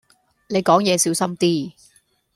[0.49, 1.73] 你講野小心啲